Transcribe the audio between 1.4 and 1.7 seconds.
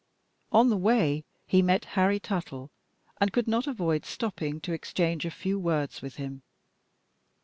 he